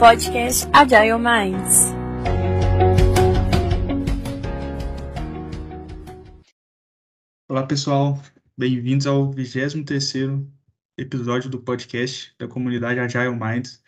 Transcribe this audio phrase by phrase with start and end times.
[0.00, 1.92] podcast Agile Minds.
[7.46, 8.18] Olá, pessoal.
[8.56, 10.50] Bem-vindos ao 23º
[10.96, 13.82] episódio do podcast da comunidade Agile Minds.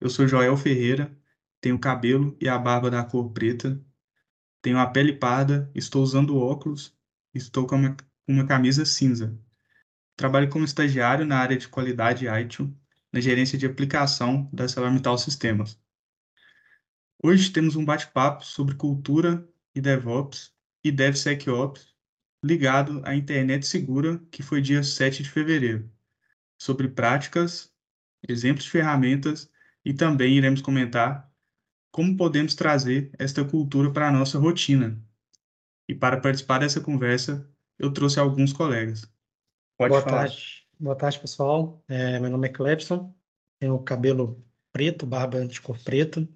[0.00, 1.16] Eu sou Joel Ferreira,
[1.60, 3.80] tenho cabelo e a barba da cor preta,
[4.60, 6.92] tenho a pele parda, estou usando óculos,
[7.32, 9.38] estou com uma, uma camisa cinza.
[10.16, 12.76] Trabalho como estagiário na área de qualidade ITIL,
[13.12, 15.78] na gerência de aplicação da ArcelorMittal Sistemas.
[17.22, 21.94] Hoje temos um bate-papo sobre cultura e DevOps e DevSecOps
[22.44, 25.88] ligado à internet segura, que foi dia 7 de fevereiro,
[26.58, 27.72] sobre práticas,
[28.28, 29.50] exemplos de ferramentas
[29.84, 31.30] e também iremos comentar
[31.92, 35.00] como podemos trazer esta cultura para a nossa rotina.
[35.88, 37.48] E para participar dessa conversa,
[37.78, 39.02] eu trouxe alguns colegas.
[39.76, 40.28] Pode Boa falar.
[40.28, 40.61] tarde.
[40.82, 41.80] Boa tarde, pessoal.
[41.86, 43.14] É, meu nome é Clebson,
[43.60, 46.28] tenho cabelo preto, barba de cor preta,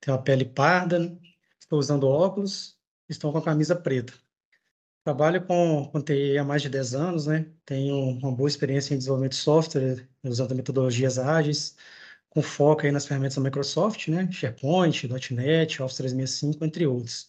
[0.00, 1.14] tenho a pele parda,
[1.60, 4.14] estou usando óculos, estou com a camisa preta.
[5.04, 7.52] Trabalho com, com TI há mais de 10 anos, né?
[7.66, 11.76] Tenho uma boa experiência em desenvolvimento de software, usando metodologias ágeis,
[12.30, 14.30] com foco aí nas ferramentas da Microsoft, né?
[14.32, 17.28] SharePoint, .NET, Office 365, entre outros.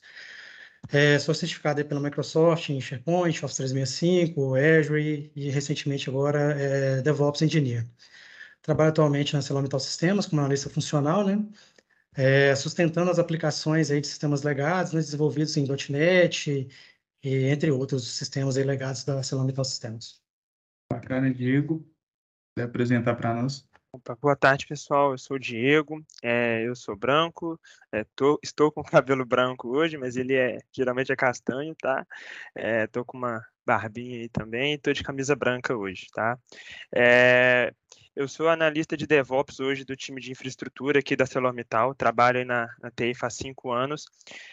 [0.91, 7.41] É, sou certificado pela Microsoft em SharePoint, Office 365, Azure e recentemente agora é, DevOps
[7.41, 7.85] Engineer.
[8.61, 11.45] Trabalho atualmente na ArcelorMittal Sistemas como analista funcional, né?
[12.13, 16.67] É, sustentando as aplicações aí de sistemas legados, né, desenvolvidos em .NET
[17.23, 20.21] e entre outros sistemas aí legados da ArcelorMittal Sistemas.
[20.91, 21.85] Bacana, Diego.
[22.57, 23.66] Quer apresentar para nós?
[23.91, 25.11] Opa, boa tarde, pessoal.
[25.11, 27.59] Eu sou o Diego, é, eu sou branco,
[27.91, 32.05] é, tô, estou com cabelo branco hoje, mas ele é geralmente é castanho, tá?
[32.55, 36.37] Estou é, com uma barbinha aí também, estou de camisa branca hoje, tá?
[36.93, 37.73] É,
[38.17, 42.67] eu sou analista de DevOps hoje do time de infraestrutura aqui da ArcelorMittal, trabalho na,
[42.81, 44.05] na TI faz cinco anos.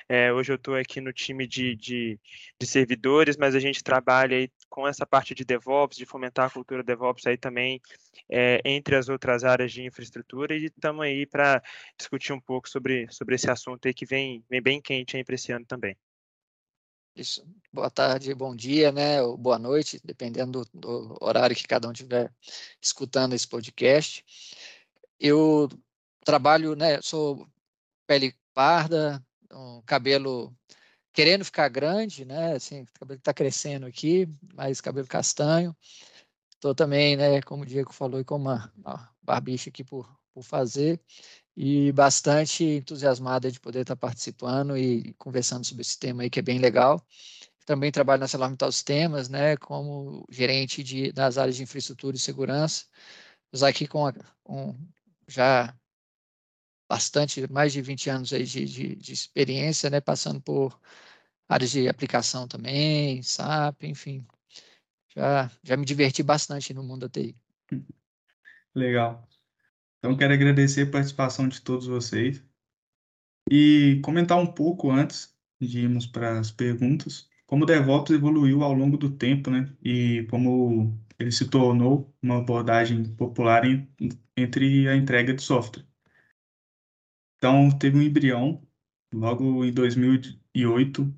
[0.07, 2.21] É, hoje eu estou aqui no time de, de,
[2.61, 6.51] de, servidores, mas a gente trabalha aí com essa parte de DevOps, de fomentar a
[6.51, 7.81] cultura DevOps aí também,
[8.29, 11.63] é, entre as outras áreas de infraestrutura, e estamos aí para
[11.97, 15.37] discutir um pouco sobre, sobre esse assunto aí que vem, vem bem quente aí para
[15.37, 15.97] esse ano também.
[17.15, 17.47] Isso.
[17.73, 19.23] Boa tarde, bom dia, né?
[19.23, 22.35] Ou boa noite, dependendo do, horário que cada um estiver
[22.83, 24.25] escutando esse podcast.
[25.21, 25.69] Eu
[26.25, 27.01] trabalho, né?
[27.01, 27.47] Sou
[28.09, 30.53] pele parda, um cabelo
[31.15, 32.55] querendo ficar grande, né?
[32.55, 35.75] Assim, o cabelo está crescendo aqui, mas cabelo castanho.
[36.51, 37.41] Estou também, né?
[37.43, 41.01] Como o Diego falou, com uma, uma barbicha aqui por, por fazer
[41.57, 46.43] e bastante entusiasmada de poder estar participando e conversando sobre esse tema aí que é
[46.43, 47.01] bem legal.
[47.65, 52.85] Também trabalho na ArcelorMittal Sistemas, né, como gerente de, das áreas de infraestrutura e segurança.
[53.53, 54.77] Estou aqui com, com,
[55.29, 55.75] já
[56.95, 60.79] bastante, mais de 20 anos aí de, de, de experiência, né, passando por
[61.49, 64.25] áreas de aplicação também, SAP, enfim.
[65.17, 67.37] Já, já me diverti bastante no mundo da TI.
[68.73, 69.29] Legal.
[69.99, 72.45] Então, quero agradecer a participação de todos vocês
[73.51, 78.73] e comentar um pouco antes de irmos para as perguntas, como o DevOps evoluiu ao
[78.73, 79.69] longo do tempo, né?
[79.83, 83.89] E como ele se tornou uma abordagem popular em,
[84.37, 85.85] entre a entrega de software.
[87.45, 88.67] Então, teve um embrião
[89.13, 91.15] logo em 2008,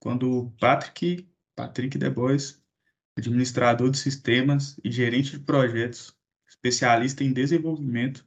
[0.00, 2.64] quando Patrick, Patrick DeBois,
[3.14, 6.16] administrador de sistemas e gerente de projetos,
[6.48, 8.26] especialista em desenvolvimento,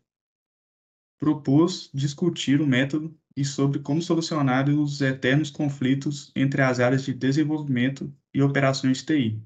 [1.18, 7.16] propôs discutir o método e sobre como solucionar os eternos conflitos entre as áreas de
[7.16, 9.44] desenvolvimento e operações de TI.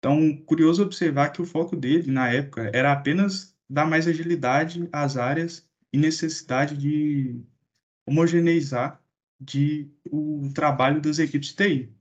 [0.00, 5.16] Então, curioso observar que o foco dele, na época, era apenas dar mais agilidade às
[5.16, 7.40] áreas e necessidade de
[8.04, 9.00] homogeneizar
[9.38, 11.92] de, o trabalho das equipes de TI.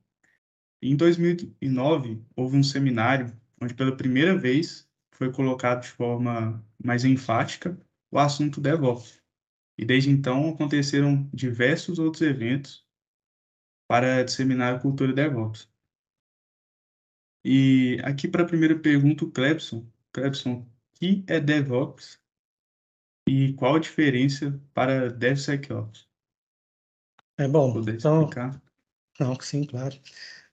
[0.82, 3.32] Em 2009, houve um seminário
[3.62, 7.80] onde, pela primeira vez, foi colocado de forma mais enfática
[8.10, 9.22] o assunto DevOps.
[9.78, 12.84] E desde então aconteceram diversos outros eventos
[13.88, 15.70] para disseminar a cultura DevOps.
[17.46, 19.88] E aqui para a primeira pergunta, o Clebson.
[20.12, 22.23] Clebson, o que é DevOps
[23.28, 26.08] e qual a diferença para DevSecOps?
[27.38, 28.24] É bom, Poder então...
[28.24, 28.62] Explicar?
[29.20, 29.96] Não, sim, claro.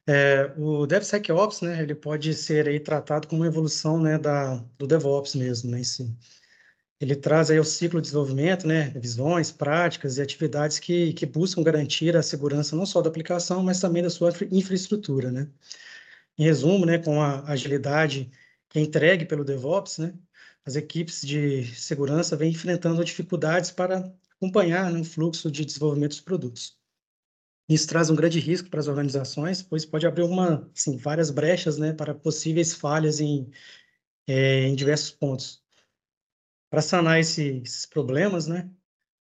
[0.06, 4.87] É, o DevSecOps, né, ele pode ser aí tratado como uma evolução, né, da, do
[4.87, 6.14] DevOps mesmo, né, em si.
[7.00, 11.62] Ele traz aí o ciclo de desenvolvimento, né, visões, práticas e atividades que, que buscam
[11.62, 15.49] garantir a segurança não só da aplicação, mas também da sua infraestrutura, né.
[16.38, 18.31] Em resumo, né, com a agilidade
[18.69, 20.14] que é entregue pelo DevOps, né,
[20.64, 26.20] as equipes de segurança vêm enfrentando dificuldades para acompanhar né, o fluxo de desenvolvimento dos
[26.20, 26.78] produtos.
[27.68, 31.78] Isso traz um grande risco para as organizações, pois pode abrir uma, assim, várias brechas
[31.78, 33.48] né, para possíveis falhas em,
[34.26, 35.62] é, em diversos pontos.
[36.68, 38.68] Para sanar esse, esses problemas, né,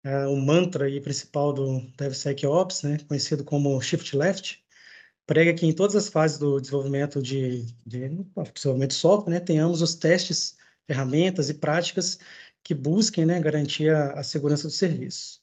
[0.04, 4.64] é, o mantra aí principal do DevSecOps, né, conhecido como Shift Left,
[5.26, 8.08] prega que em todas as fases do desenvolvimento de, de
[8.54, 10.56] desenvolvimento de software, né, tenhamos os testes,
[10.86, 12.18] ferramentas e práticas
[12.62, 15.40] que busquem né, garantir a, a segurança do serviço.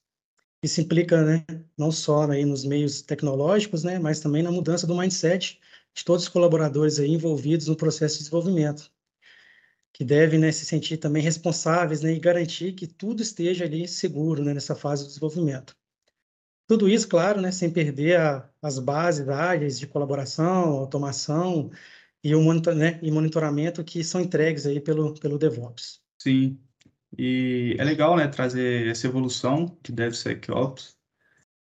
[0.62, 1.46] Isso implica, né,
[1.78, 5.60] não só aí nos meios tecnológicos, né, mas também na mudança do mindset
[5.94, 8.92] de todos os colaboradores aí envolvidos no processo de desenvolvimento,
[9.92, 14.44] que devem, né, se sentir também responsáveis, né, e garantir que tudo esteja ali seguro,
[14.44, 15.76] né, nessa fase do desenvolvimento.
[16.66, 21.70] Tudo isso, claro, né, sem perder a, as bases áreas de colaboração, automação
[22.24, 26.02] e o monitor, né, e monitoramento que são entregues aí pelo, pelo DevOps.
[26.18, 26.58] Sim,
[27.18, 30.98] e é legal, né, trazer essa evolução que deve ser DevSecOps,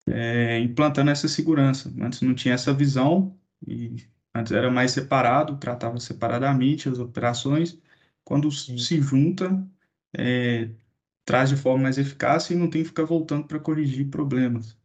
[0.07, 1.91] é, implantando essa segurança.
[1.99, 3.95] Antes não tinha essa visão, e
[4.35, 7.79] antes era mais separado, tratava separadamente as operações.
[8.23, 8.77] Quando Sim.
[8.77, 9.67] se junta,
[10.15, 10.69] é,
[11.25, 14.77] traz de forma mais eficaz e não tem que ficar voltando para corrigir problemas.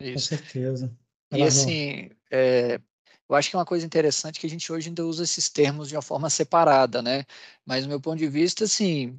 [0.00, 0.12] Isso.
[0.14, 0.96] Com certeza.
[1.32, 2.78] E assim, é,
[3.32, 5.88] eu acho que é uma coisa interessante que a gente hoje ainda usa esses termos
[5.88, 7.24] de uma forma separada, né?
[7.64, 9.18] Mas, do meu ponto de vista, assim,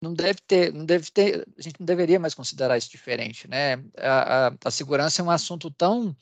[0.00, 3.74] não deve ter, não deve ter, a gente não deveria mais considerar isso diferente, né?
[3.98, 6.16] A, a, a, segurança é um assunto tão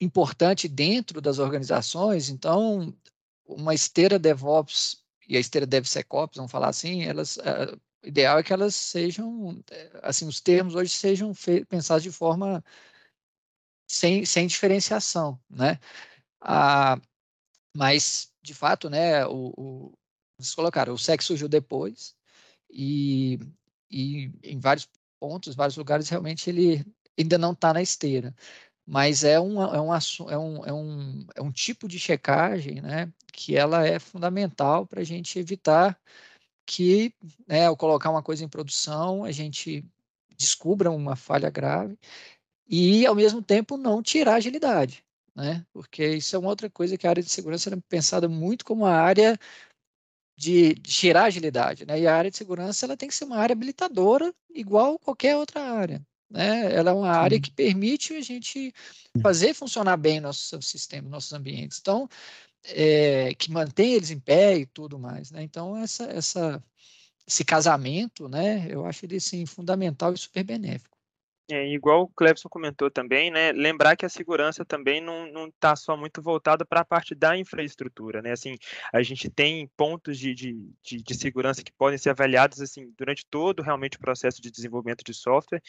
[0.00, 2.94] importante dentro das organizações, então
[3.46, 7.38] uma esteira DevOps e a esteira DevSecOps, vamos falar assim, elas,
[8.02, 11.32] o ideal é que elas sejam, eh, assim, os termos hoje sejam
[11.68, 12.62] pensados de forma
[13.86, 15.78] sem, sem diferenciação, né?
[16.40, 17.00] Ah,
[17.76, 19.92] mas, de fato, né, o, o,
[20.38, 22.14] vocês colocaram, o sexo surgiu depois,
[22.70, 23.38] e,
[23.90, 24.88] e em vários
[25.20, 26.84] pontos, vários lugares, realmente ele
[27.18, 28.34] ainda não está na esteira.
[28.86, 33.12] Mas é um, é, um, é, um, é, um, é um tipo de checagem né,
[33.32, 35.98] que ela é fundamental para a gente evitar
[36.66, 37.14] que,
[37.46, 39.84] né, ao colocar uma coisa em produção, a gente
[40.36, 41.98] descubra uma falha grave
[42.68, 45.04] e, ao mesmo tempo, não tirar agilidade.
[45.34, 45.64] Né?
[45.72, 48.86] Porque isso é uma outra coisa que a área de segurança é pensada muito como
[48.86, 49.38] a área
[50.36, 52.00] de, de tirar agilidade, né?
[52.00, 55.62] E a área de segurança ela tem que ser uma área habilitadora, igual qualquer outra
[55.62, 56.04] área.
[56.30, 56.72] Né?
[56.74, 58.72] Ela é uma área que permite a gente
[59.22, 61.78] fazer funcionar bem nosso sistema, nossos ambientes.
[61.80, 62.08] Então,
[62.64, 65.30] é, que mantém eles em pé e tudo mais.
[65.30, 65.42] Né?
[65.42, 66.64] Então, essa, essa,
[67.26, 70.93] esse casamento, né, eu acho ele sim, fundamental e super benéfico.
[71.50, 73.52] É, igual o Clebson comentou também, né?
[73.52, 78.22] Lembrar que a segurança também não está só muito voltada para a parte da infraestrutura,
[78.22, 78.32] né?
[78.32, 78.56] Assim,
[78.90, 83.26] a gente tem pontos de, de, de, de, segurança que podem ser avaliados assim durante
[83.30, 85.60] todo realmente o processo de desenvolvimento de software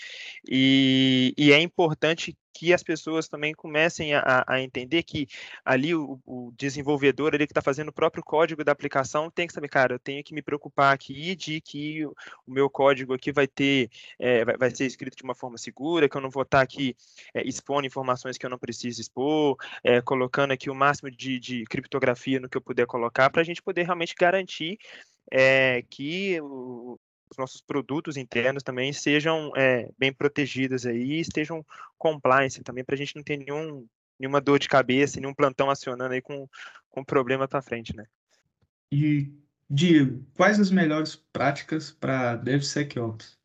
[0.50, 5.28] e, e é importante que as pessoas também comecem a, a entender que
[5.63, 9.52] ali o, o desenvolvedor ele que está fazendo o próprio código da aplicação tem que
[9.52, 12.16] saber, cara, eu tenho que me preocupar aqui de que o,
[12.48, 16.16] meu código aqui vai ter, é, vai, vai, ser escrito de uma forma segura, que
[16.16, 16.96] eu não vou estar tá aqui
[17.34, 21.66] é, expondo informações que eu não preciso expor, é, colocando aqui o máximo de, de
[21.66, 24.80] criptografia no que eu puder colocar, para a gente poder realmente garantir
[25.30, 26.97] é, que o,
[27.35, 31.65] os nossos produtos internos também sejam é, bem protegidos aí estejam
[31.97, 33.85] compliance também para a gente não ter nenhum,
[34.19, 36.47] nenhuma dor de cabeça, nenhum plantão acionando aí com,
[36.89, 38.06] com problema para frente, né?
[38.92, 39.31] E,
[39.69, 43.37] Diego, quais as melhores práticas para DevSecOps?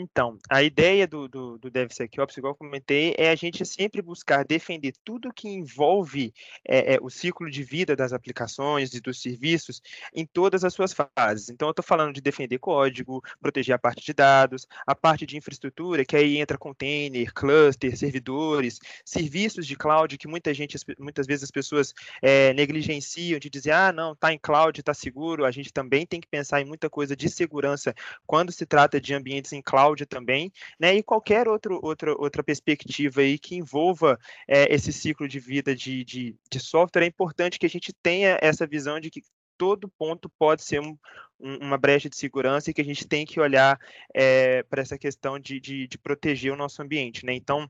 [0.00, 4.44] Então, a ideia do, do, do DevSecOps, igual eu comentei, é a gente sempre buscar
[4.44, 6.32] defender tudo que envolve
[6.64, 9.82] é, é, o ciclo de vida das aplicações e dos serviços
[10.14, 11.48] em todas as suas fases.
[11.48, 15.36] Então, eu estou falando de defender código, proteger a parte de dados, a parte de
[15.36, 21.42] infraestrutura, que aí entra container, cluster, servidores, serviços de cloud, que muita gente, muitas vezes
[21.42, 25.44] as pessoas é, negligenciam de dizer, ah, não, está em cloud, está seguro.
[25.44, 27.92] A gente também tem que pensar em muita coisa de segurança
[28.24, 30.94] quando se trata de ambientes em cloud cloud também, né?
[30.94, 36.04] E qualquer outro, outra, outra perspectiva aí que envolva é, esse ciclo de vida de,
[36.04, 39.22] de, de software, é importante que a gente tenha essa visão de que
[39.56, 40.96] todo ponto pode ser um,
[41.38, 43.78] uma brecha de segurança e que a gente tem que olhar
[44.14, 47.34] é, para essa questão de, de, de, proteger o nosso ambiente, né?
[47.34, 47.68] Então,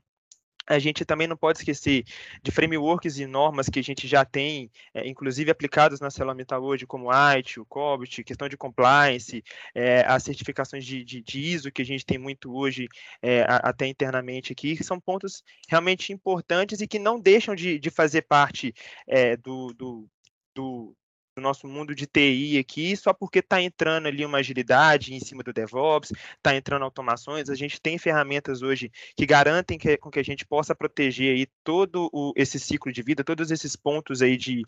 [0.69, 2.05] a gente também não pode esquecer
[2.43, 6.85] de frameworks e normas que a gente já tem, é, inclusive aplicados na Celamita hoje,
[6.85, 11.85] como ITIL, COBIT, questão de compliance, é, as certificações de, de, de, ISO que a
[11.85, 12.87] gente tem muito hoje,
[13.21, 17.89] é, até internamente aqui, que são pontos realmente importantes e que não deixam de, de
[17.89, 18.73] fazer parte
[19.43, 20.07] do, do,
[20.53, 20.95] do
[21.39, 25.41] do nosso mundo de TI aqui, só porque está entrando ali uma agilidade em cima
[25.41, 27.49] do DevOps, está entrando automações.
[27.49, 31.47] A gente tem ferramentas hoje que garantem que, com que a gente possa proteger aí
[31.63, 34.63] todo o, esse ciclo de vida, todos esses pontos aí de,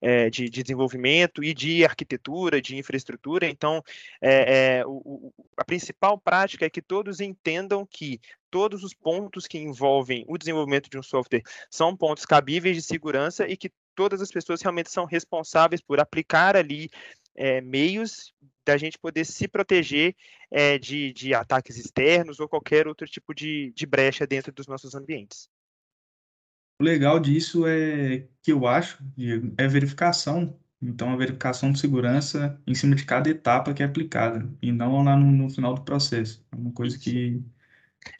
[0.00, 3.46] é, de, de, desenvolvimento e de arquitetura, de infraestrutura.
[3.46, 3.82] Então,
[4.20, 9.58] é, é, o, a principal prática é que todos entendam que todos os pontos que
[9.58, 14.30] envolvem o desenvolvimento de um software são pontos cabíveis de segurança e que todas as
[14.30, 16.90] pessoas realmente são responsáveis por aplicar ali
[17.36, 18.32] é, meios
[18.64, 20.14] da gente poder se proteger
[20.50, 24.94] é, de, de, ataques externos ou qualquer outro tipo de, de brecha dentro dos nossos
[24.94, 25.48] ambientes.
[26.80, 29.04] O legal disso é que eu acho
[29.56, 30.58] é verificação.
[30.80, 35.02] Então, a verificação de segurança em cima de cada etapa que é aplicada, e não
[35.02, 36.44] lá no, no final do processo.
[36.52, 37.42] É uma coisa que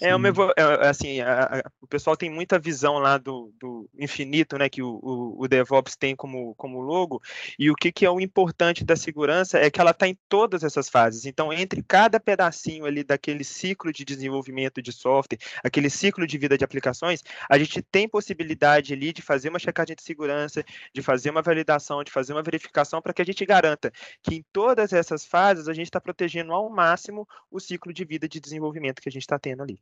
[0.00, 3.88] é, uma, é, é, assim, a, a, o pessoal tem muita visão lá do, do
[3.98, 7.22] infinito, né, que o, o, o, DevOps tem como, como logo,
[7.58, 10.64] e o que, que é o importante da segurança é que ela está em todas
[10.64, 11.24] essas fases.
[11.26, 16.58] Então, entre cada pedacinho ali daquele ciclo de desenvolvimento de software, aquele ciclo de vida
[16.58, 21.30] de aplicações, a gente tem possibilidade ali de fazer uma checagem de segurança, de fazer
[21.30, 25.24] uma validação, de fazer uma verificação, para que a gente garanta que em todas essas
[25.24, 29.12] fases a gente está protegendo ao máximo o ciclo de vida de desenvolvimento que a
[29.12, 29.73] gente está tendo ali.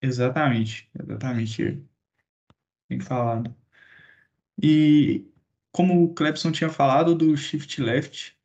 [0.00, 1.84] Exatamente, exatamente.
[2.88, 3.54] Bem falado.
[4.62, 5.26] E
[5.72, 8.36] como o Clebson tinha falado do Shift Left,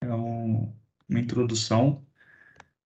[0.00, 0.72] é um,
[1.08, 2.04] uma introdução.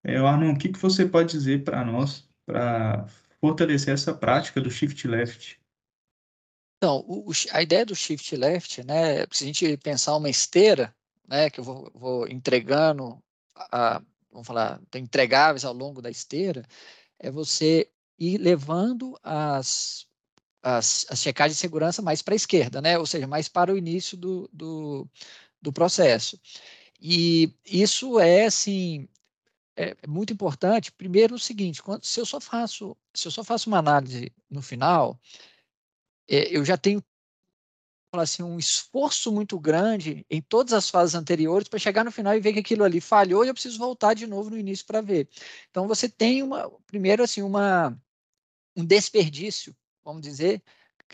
[0.02, 3.06] É, Arnon, o que, que você pode dizer para nós para
[3.40, 5.60] fortalecer essa prática do Shift Left?
[6.78, 10.94] Então, o, a ideia do Shift Left, né, se a gente pensar uma esteira,
[11.28, 13.22] né, que eu vou, vou entregando,
[13.54, 16.64] a, vamos falar, entregáveis ao longo da esteira,
[17.20, 20.06] é você ir levando as,
[20.62, 22.98] as, as checagens de segurança mais para a esquerda, né?
[22.98, 25.08] ou seja, mais para o início do, do,
[25.60, 26.40] do processo.
[27.00, 29.08] E isso é, assim,
[29.76, 30.92] é, é muito importante.
[30.92, 34.60] Primeiro, o seguinte: quando, se eu só faço, se eu só faço uma análise no
[34.60, 35.18] final,
[36.28, 37.02] é, eu já tenho
[38.18, 42.40] assim, um esforço muito grande em todas as fases anteriores para chegar no final e
[42.40, 45.28] ver que aquilo ali falhou e eu preciso voltar de novo no início para ver.
[45.70, 47.96] Então você tem uma, primeiro assim, uma
[48.76, 50.62] um desperdício, vamos dizer,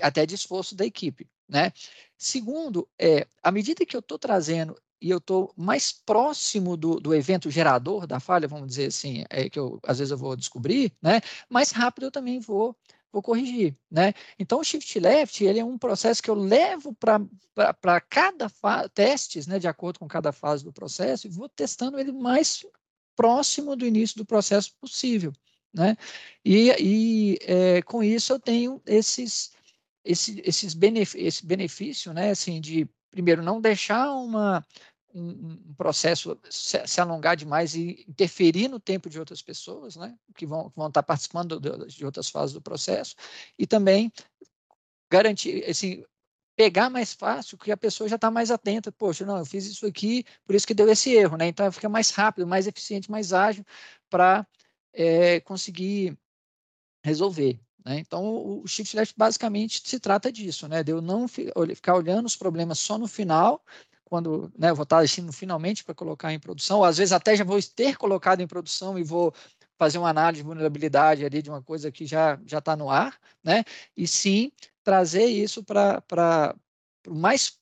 [0.00, 1.72] até de esforço da equipe, né?
[2.16, 7.14] Segundo, é, à medida que eu estou trazendo e eu estou mais próximo do, do
[7.14, 10.92] evento gerador da falha, vamos dizer assim, é que eu, às vezes eu vou descobrir,
[11.02, 11.20] né?
[11.50, 12.76] Mais rápido eu também vou
[13.16, 14.12] vou corrigir, né?
[14.38, 18.50] Então, o shift left, ele é um processo que eu levo para cada
[18.92, 22.66] testes, né, de acordo com cada fase do processo, e vou testando ele mais
[23.16, 25.32] próximo do início do processo possível,
[25.72, 25.96] né?
[26.44, 29.52] E, e é, com isso eu tenho esses,
[30.04, 34.62] esse, esses benef esse benefício, né, assim, de primeiro não deixar uma
[35.16, 40.16] um, um processo se, se, alongar demais e interferir no tempo de outras pessoas, né,
[40.36, 43.14] que vão, vão estar participando de, de outras fases do processo,
[43.58, 44.12] e também
[45.10, 46.04] garantir, assim,
[46.56, 48.90] pegar mais fácil, que a pessoa já está mais atenta.
[48.90, 51.46] Poxa, não, eu fiz isso aqui, por isso que deu esse erro, né?
[51.46, 53.64] Então fica mais rápido, mais eficiente, mais ágil
[54.08, 54.46] para
[54.92, 56.16] é, conseguir
[57.04, 57.60] resolver.
[57.84, 58.00] Né?
[58.00, 58.24] Então,
[58.60, 60.82] o Shift Left basicamente se trata disso, né?
[60.82, 63.62] De eu não ficar olhando os problemas só no final,
[64.08, 67.44] quando né, vou estar agindo finalmente para colocar em produção, ou às vezes até já
[67.44, 69.34] vou ter colocado em produção e vou
[69.76, 73.18] fazer uma análise de vulnerabilidade ali de uma coisa que já já está no ar,
[73.42, 73.64] né?
[73.96, 76.54] E sim trazer isso para
[77.06, 77.58] o mais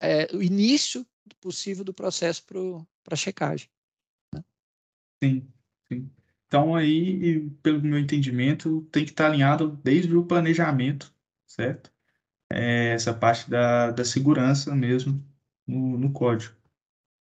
[0.00, 1.04] é, o início
[1.40, 2.44] possível do processo
[3.02, 3.68] para checagem.
[4.32, 4.44] Né?
[5.22, 5.48] Sim,
[5.92, 6.10] sim.
[6.46, 11.12] Então aí, pelo meu entendimento, tem que estar alinhado desde o planejamento,
[11.46, 11.92] certo?
[12.50, 15.22] É, essa parte da, da segurança mesmo
[15.68, 16.56] no, no código.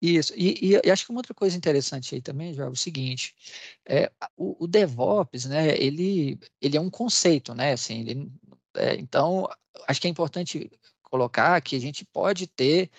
[0.02, 3.36] Isso, e, e, acho que uma outra coisa interessante aí também, já é o seguinte,
[3.84, 8.32] é, o, o, DevOps, né, ele, ele é um conceito, né, assim, ele,
[8.76, 9.50] é, então,
[9.88, 10.70] acho que é importante
[11.02, 12.92] colocar que a gente pode ter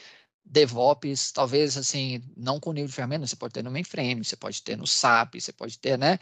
[0.45, 4.61] DevOps, talvez, assim, não com nível de ferramenta, você pode ter no mainframe, você pode
[4.63, 6.19] ter no SAP, você pode ter, né,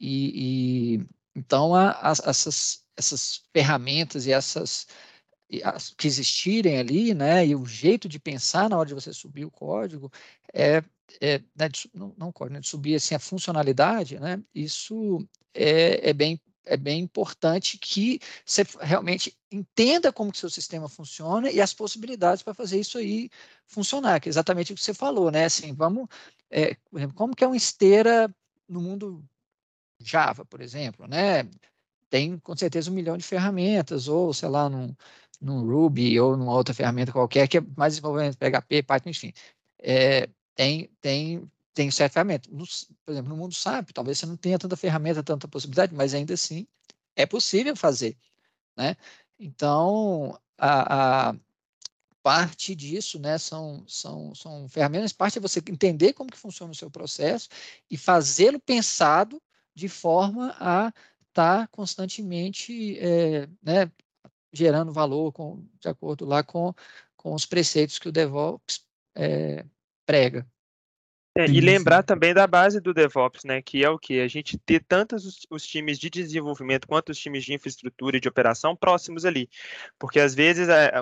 [0.00, 1.06] e, e
[1.36, 4.88] então, a, a, essas, essas ferramentas e essas
[5.96, 9.50] que existirem ali, né, e o jeito de pensar na hora de você subir o
[9.50, 10.10] código
[10.52, 10.82] é,
[11.20, 16.10] é né, de, não, não código, né, de subir assim a funcionalidade, né, isso é,
[16.10, 21.60] é bem é bem importante que você realmente entenda como que seu sistema funciona e
[21.60, 23.30] as possibilidades para fazer isso aí
[23.66, 25.44] funcionar, que é exatamente o que você falou, né?
[25.44, 26.08] Assim, vamos,
[26.50, 26.76] é,
[27.14, 28.28] como que é uma esteira
[28.68, 29.24] no mundo
[30.00, 31.48] Java, por exemplo, né?
[32.10, 34.94] Tem com certeza um milhão de ferramentas, ou sei lá, num,
[35.40, 39.32] num Ruby ou numa outra ferramenta qualquer que é mais desenvolvimento PHP, Python, enfim.
[39.78, 42.48] É, tem, tem, tem certa ferramenta.
[42.50, 42.64] No,
[43.04, 46.34] por exemplo, no mundo SAP, talvez você não tenha tanta ferramenta, tanta possibilidade, mas ainda
[46.34, 46.66] assim
[47.14, 48.16] é possível fazer.
[48.76, 48.96] Né?
[49.38, 51.36] Então, a, a
[52.22, 56.74] parte disso, né, são, são, são ferramentas, parte é você entender como que funciona o
[56.74, 57.48] seu processo
[57.90, 59.40] e fazê-lo pensado
[59.74, 60.92] de forma a
[61.36, 63.92] estar tá constantemente é, né,
[64.52, 66.74] gerando valor com, de acordo lá com,
[67.14, 69.64] com os preceitos que o DevOps é,
[70.06, 70.46] prega.
[71.36, 74.56] É, e lembrar também da base do DevOps, né, que é o que a gente
[74.56, 78.74] ter tantos os, os, times de desenvolvimento quanto os times de infraestrutura e de operação
[78.74, 79.46] próximos ali,
[79.98, 80.94] porque às vezes é,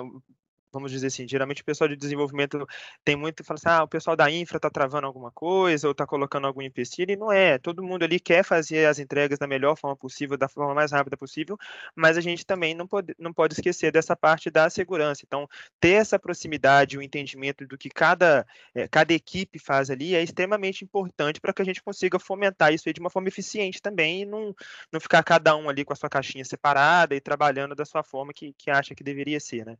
[0.75, 2.67] vamos dizer assim, geralmente o pessoal de desenvolvimento
[3.03, 6.05] tem muito, fala assim, ah, o pessoal da infra está travando alguma coisa, ou está
[6.05, 9.77] colocando algum empecilho, e não é, todo mundo ali quer fazer as entregas da melhor
[9.77, 11.57] forma possível, da forma mais rápida possível,
[11.95, 15.47] mas a gente também não pode, não pode esquecer dessa parte da segurança, então,
[15.79, 20.83] ter essa proximidade, o entendimento do que cada, é, cada equipe faz ali é extremamente
[20.83, 24.53] importante para que a gente consiga fomentar isso de uma forma eficiente também, e não,
[24.91, 28.33] não ficar cada um ali com a sua caixinha separada e trabalhando da sua forma
[28.33, 29.77] que, que acha que deveria ser, né?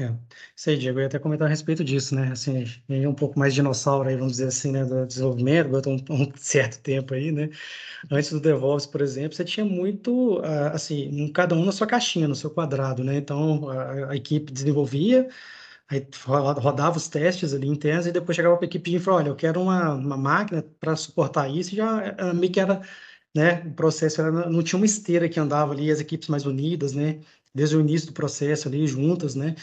[0.00, 0.16] É,
[0.70, 2.30] aí, Diego, eu ia até comentar a respeito disso, né?
[2.30, 5.96] Assim, é um pouco mais dinossauro aí, vamos dizer assim, né, do desenvolvimento, eu um,
[6.30, 7.50] um certo tempo aí, né?
[8.10, 10.40] Antes do DevOps, por exemplo, você tinha muito,
[10.72, 13.16] assim, cada um na sua caixinha, no seu quadrado, né?
[13.16, 15.28] Então, a, a equipe desenvolvia,
[15.88, 19.30] aí rodava os testes ali internos e depois chegava para a equipe e falava, olha,
[19.32, 22.82] eu quero uma, uma máquina para suportar isso, e já meio que era,
[23.34, 26.92] né, o processo era, não tinha uma esteira que andava ali, as equipes mais unidas,
[26.94, 27.20] né?
[27.54, 29.54] Desde o início do processo ali, juntas, né?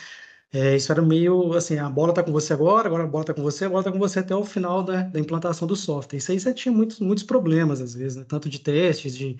[0.51, 3.33] É, isso era meio assim, a bola está com você agora, agora a bola está
[3.33, 6.17] com você, a bola está com você até o final da, da, implantação do software.
[6.17, 8.25] Isso aí você tinha muitos, muitos problemas, às vezes, né?
[8.27, 9.37] tanto de testes, de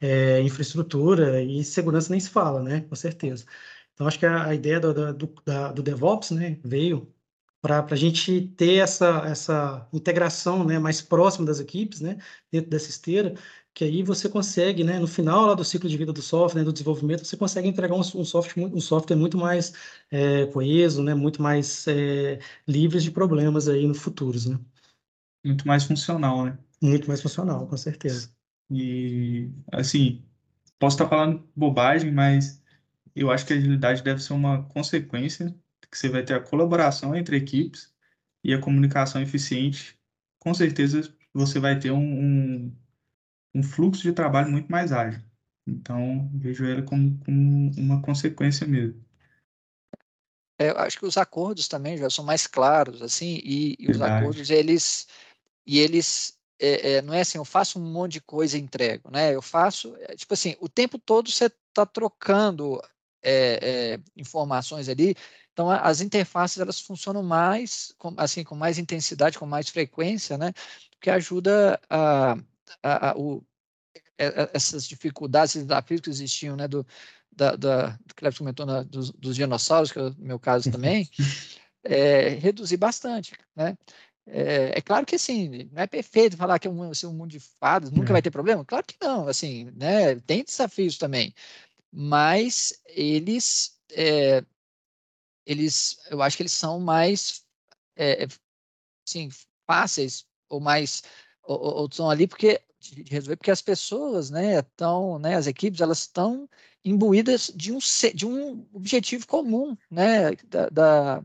[0.00, 2.82] é, infraestrutura e segurança nem se fala, né?
[2.82, 3.44] Com certeza.
[3.94, 7.12] Então, acho que a, a ideia do, do, da, do DevOps né, veio
[7.60, 12.18] para a gente ter essa, essa integração né, mais próxima das equipes, né,
[12.50, 13.34] dentro dessa esteira,
[13.74, 16.64] que aí você consegue, né, no final lá do ciclo de vida do software, né,
[16.64, 19.72] do desenvolvimento, você consegue entregar um, um, software, um software muito mais
[20.10, 24.58] é, coeso, né, muito mais é, livres de problemas aí no futuros, né?
[25.44, 26.58] Muito mais funcional, né?
[26.82, 28.30] Muito mais funcional, com certeza.
[28.70, 30.22] E, assim,
[30.78, 32.62] posso estar falando bobagem, mas
[33.14, 35.54] eu acho que a agilidade deve ser uma consequência
[35.90, 37.92] que você vai ter a colaboração entre equipes
[38.44, 39.98] e a comunicação eficiente.
[40.38, 42.72] Com certeza você vai ter um, um
[43.54, 45.22] um fluxo de trabalho muito mais ágil.
[45.66, 49.02] Então, vejo ela como, como uma consequência mesmo.
[50.58, 54.00] É, eu acho que os acordos também já são mais claros, assim, e, e os
[54.00, 55.06] acordos, eles,
[55.66, 59.10] e eles, é, é, não é assim, eu faço um monte de coisa e entrego,
[59.10, 59.34] né?
[59.34, 62.78] Eu faço, é, tipo assim, o tempo todo você está trocando
[63.22, 65.16] é, é, informações ali,
[65.50, 70.52] então as interfaces, elas funcionam mais, com, assim, com mais intensidade, com mais frequência, né?
[71.00, 72.36] Que ajuda a
[72.82, 73.44] a, a, o,
[74.18, 76.86] é, é, essas dificuldades, esses desafios que existiam, né, do,
[77.32, 81.08] da, da, do comentou na, dos, dos, dinossauros, que é o meu caso também,
[81.82, 83.76] é, reduzir bastante, né?
[84.26, 87.30] É, é, claro que assim, não é perfeito falar que é um, assim, um mundo
[87.30, 88.12] de fadas, nunca é.
[88.12, 88.64] vai ter problema?
[88.64, 90.16] Claro que não, assim, né?
[90.20, 91.34] Tem desafios também,
[91.90, 94.44] mas eles, é,
[95.46, 97.42] eles, eu acho que eles são mais,
[99.02, 99.30] assim,
[99.66, 101.02] fáceis ou mais
[101.42, 106.00] ou, estão ali porque de resolver porque as pessoas, né, estão, né, as equipes, elas
[106.00, 106.48] estão
[106.82, 107.78] imbuídas de um
[108.14, 111.22] de um objetivo comum, né, da, da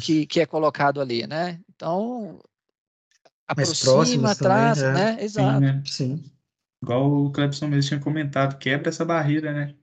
[0.00, 1.60] que, que é colocado ali, né?
[1.74, 2.40] Então
[3.46, 5.04] aproxima, traz, também, é.
[5.16, 5.24] né?
[5.24, 5.54] Exato.
[5.54, 5.82] Sim, né?
[5.86, 6.24] Sim.
[6.82, 9.74] Igual o Clebson mesmo tinha comentado, quebra essa barreira, né?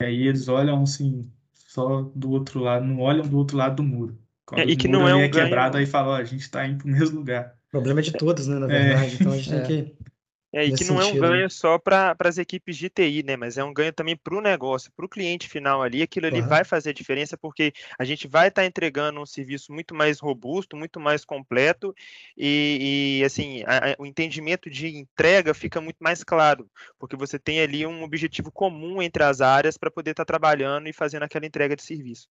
[0.00, 3.82] E aí eles olham assim, só do outro lado, não olham do outro lado do
[3.82, 4.18] muro.
[4.46, 5.84] Quando é, e que não é um é quebrado, ganho...
[5.84, 7.54] aí fala, ó, a gente está indo para o mesmo lugar.
[7.70, 8.68] O problema é de todos, né, na é.
[8.68, 9.12] verdade.
[9.12, 9.14] É.
[9.14, 9.60] Então a gente é.
[9.60, 10.10] tem que.
[10.52, 11.24] É, e que não sentido.
[11.24, 13.36] é um ganho só para as equipes de TI, né?
[13.36, 16.02] Mas é um ganho também para o negócio, para o cliente final ali.
[16.02, 19.72] Aquilo ali vai fazer a diferença, porque a gente vai estar tá entregando um serviço
[19.72, 21.94] muito mais robusto, muito mais completo,
[22.36, 27.38] e, e assim, a, a, o entendimento de entrega fica muito mais claro, porque você
[27.38, 31.22] tem ali um objetivo comum entre as áreas para poder estar tá trabalhando e fazendo
[31.22, 32.26] aquela entrega de serviço.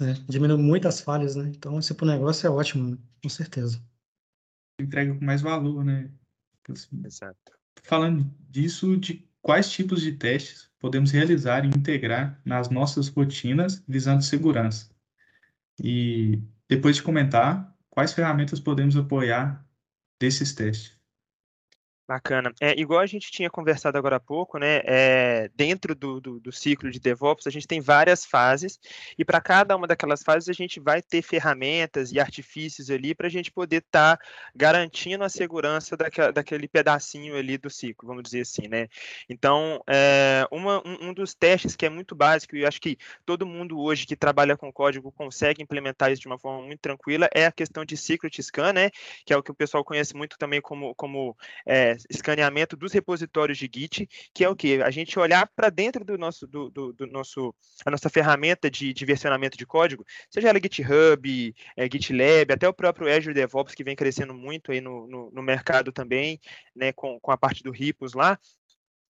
[0.00, 1.50] É, diminui muitas falhas, né?
[1.52, 3.82] Então, esse para o negócio é ótimo, com certeza
[4.78, 6.10] entrega com mais valor, né?
[6.68, 7.52] Assim, Exato.
[7.82, 14.22] Falando disso, de quais tipos de testes podemos realizar e integrar nas nossas rotinas visando
[14.22, 14.90] segurança?
[15.82, 19.64] E depois de comentar, quais ferramentas podemos apoiar
[20.20, 20.95] desses testes?
[22.08, 22.52] Bacana.
[22.60, 24.80] É, igual a gente tinha conversado agora há pouco, né?
[24.84, 28.78] É, dentro do, do, do, ciclo de DevOps, a gente tem várias fases,
[29.18, 33.26] e para cada uma daquelas fases a gente vai ter ferramentas e artifícios ali para
[33.26, 38.22] a gente poder estar tá garantindo a segurança daquela, daquele pedacinho ali do ciclo, vamos
[38.22, 38.86] dizer assim, né?
[39.28, 42.96] Então, é, uma, um, um, dos testes que é muito básico, e eu acho que
[43.24, 47.28] todo mundo hoje que trabalha com código consegue implementar isso de uma forma muito tranquila,
[47.34, 48.90] é a questão de secret scan, né?
[49.24, 53.58] Que é o que o pessoal conhece muito também como, como é, escaneamento dos repositórios
[53.58, 54.82] de Git, que é o que?
[54.82, 57.54] A gente olhar para dentro do nosso, do, do, do, nosso,
[57.84, 62.74] a nossa ferramenta de, de versionamento de código, seja ela GitHub, é, GitLab, até o
[62.74, 66.40] próprio Azure DevOps, que vem crescendo muito aí no, no, no mercado também,
[66.74, 68.38] né, com, com a parte do Ripos lá,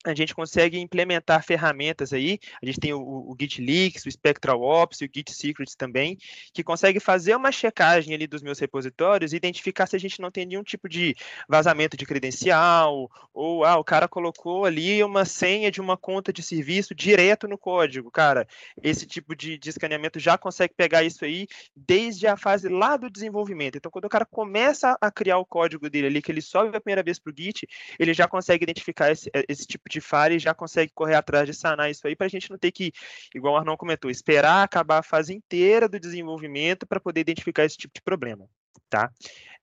[0.05, 5.09] a gente consegue implementar ferramentas aí, a gente tem o, o o Spectral Ops o
[5.13, 6.17] Git Secrets também,
[6.53, 10.31] que consegue fazer uma checagem ali dos meus repositórios e identificar se a gente não
[10.31, 11.15] tem nenhum tipo de
[11.49, 16.43] vazamento de credencial, ou ah, o cara colocou ali uma senha de uma conta de
[16.43, 18.11] serviço direto no código.
[18.11, 18.47] Cara,
[18.83, 23.11] esse tipo de, de escaneamento já consegue pegar isso aí desde a fase lá do
[23.11, 23.77] desenvolvimento.
[23.77, 26.81] Então, quando o cara começa a criar o código dele ali, que ele sobe a
[26.81, 27.67] primeira vez para o Git,
[27.99, 30.01] ele já consegue identificar esse, esse tipo de
[30.33, 32.93] e já consegue correr atrás de sanar isso aí para a gente não ter que,
[33.35, 37.77] igual o Arnon comentou, esperar acabar a fase inteira do desenvolvimento para poder identificar esse
[37.77, 38.49] tipo de problema,
[38.89, 39.11] tá?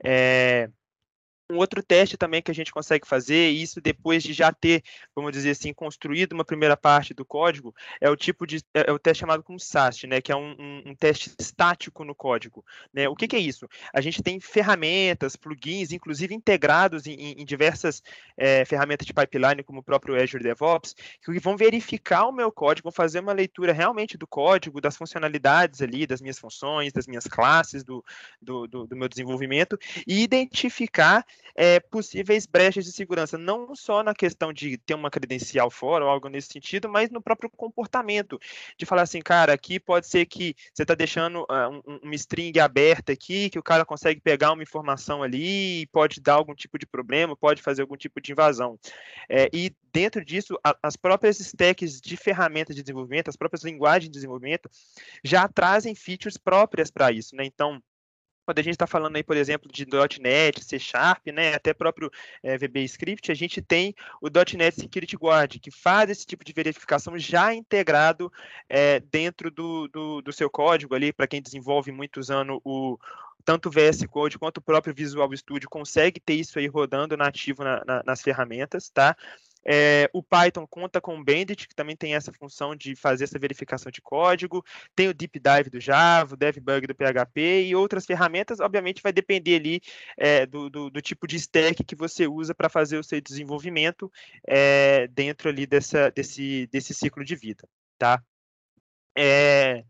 [0.04, 0.70] É,
[1.50, 4.84] um outro teste também que a gente consegue fazer, isso depois de já ter,
[5.16, 8.92] vamos dizer assim, construído uma primeira parte do código, é o tipo de é, é
[8.92, 12.64] o teste chamado como SAST, né, que é um, um, um teste estático no código.
[12.94, 13.08] Né?
[13.10, 13.68] O que, que, é isso?
[13.94, 18.02] A gente tem ferramentas, plugins, inclusive integrados em, em diversas
[18.38, 22.90] é, ferramentas de pipeline, como o próprio Azure DevOps, que vão verificar o meu código,
[22.90, 27.26] vão fazer uma leitura realmente do código, das funcionalidades ali, das minhas funções, das minhas
[27.26, 28.04] classes, do,
[28.42, 29.78] do, do, do meu desenvolvimento,
[30.08, 35.70] e identificar é, possíveis brechas de segurança, não só na questão de ter uma credencial
[35.70, 38.40] fora ou algo nesse sentido, mas no próprio comportamento,
[38.78, 42.60] de falar assim, cara, aqui pode ser que você está deixando uh, um, uma string
[42.60, 46.86] aberta aqui, que o cara consegue pegar uma informação ali pode dar algum tipo de
[46.86, 48.80] problema, pode fazer algum tipo de invasão.
[49.30, 54.10] É, e dentro disso, a, as próprias stacks de ferramentas de desenvolvimento, as próprias linguagens
[54.10, 54.70] de desenvolvimento,
[55.24, 57.46] já trazem features próprias para isso, né?
[57.46, 57.82] Então,
[58.46, 59.86] quando a gente está falando aí, por exemplo, de
[60.20, 65.16] .NET, C Sharp, né, até próprio é, VB Script, a gente tem o .NET Security
[65.16, 68.32] Guard, que faz esse tipo de verificação já integrado
[68.70, 72.98] é, dentro do, do, do, seu código ali, para quem desenvolve muito usando o
[73.46, 77.62] tanto o VS Code quanto o próprio Visual Studio consegue ter isso aí rodando nativo
[77.62, 79.18] na, na, nas ferramentas, tá?
[79.66, 83.40] É, o Python conta com o Bandit, que também tem essa função de fazer essa
[83.40, 84.64] verificação de código.
[84.96, 88.60] Tem o Deep Dive do Java, o Devbug do PHP e outras ferramentas.
[88.60, 89.82] Obviamente, vai depender ali
[90.18, 94.12] é, do, do, do, tipo de stack que você usa para fazer o seu desenvolvimento
[94.48, 98.22] é, dentro ali dessa, desse, desse ciclo de vida, tá?
[99.16, 99.84] É,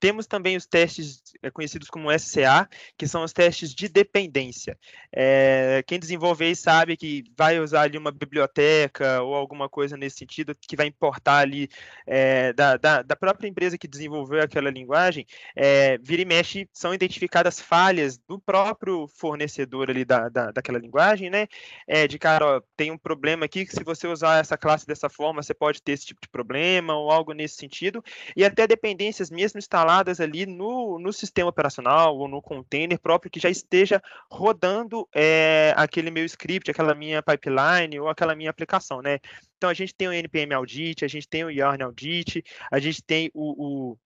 [0.00, 4.78] temos também os testes é, conhecidos como SCA, que são os testes de dependência.
[5.12, 10.16] É, quem desenvolve aí sabe que vai usar ali uma biblioteca ou alguma coisa nesse
[10.16, 11.68] sentido, que vai importar ali
[12.06, 15.26] é, da, da, da, própria empresa que desenvolveu aquela linguagem,
[15.56, 21.30] é, vira e mexe, são identificadas falhas do próprio fornecedor ali da, da, daquela linguagem,
[21.30, 21.46] né?
[21.86, 25.08] É, de cara, ó, tem um problema aqui que se você usar essa classe dessa
[25.08, 28.04] forma, você pode ter esse tipo de problema ou algo nesse sentido,
[28.36, 33.30] e até dependências mesmo instaladas instaladas ali no, no sistema operacional ou no container próprio
[33.30, 39.02] que já esteja rodando é, aquele meu script, aquela minha pipeline ou aquela minha aplicação,
[39.02, 39.18] né?
[39.56, 43.02] Então a gente tem o NPM Audit, a gente tem o Yarn Audit, a gente
[43.02, 43.98] tem o, o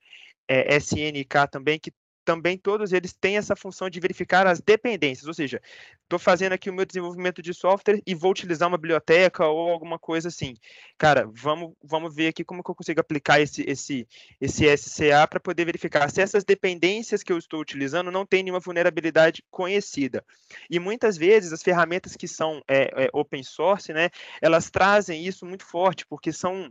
[0.49, 1.93] é, SNK também, que
[2.29, 5.63] também todos eles têm essa função de verificar as dependências, ou seja,
[6.03, 9.99] estou fazendo aqui o meu desenvolvimento de software e vou utilizar uma biblioteca ou alguma
[9.99, 10.55] coisa assim.
[10.99, 14.07] Cara, vamos, vamos ver aqui como que eu consigo aplicar esse, esse,
[14.39, 18.61] esse SCA para poder verificar se essas dependências que eu estou utilizando não têm nenhuma
[18.61, 20.23] vulnerabilidade conhecida.
[20.69, 24.11] E muitas vezes as ferramentas que são é, é, open source, né,
[24.43, 26.71] elas trazem isso muito forte, porque são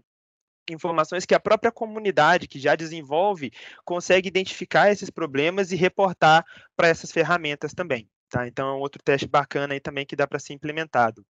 [0.73, 3.51] informações que a própria comunidade que já desenvolve
[3.85, 8.09] consegue identificar esses problemas e reportar para essas ferramentas também.
[8.29, 8.47] Tá?
[8.47, 11.25] Então, é um outro teste bacana aí também que dá para ser implementado.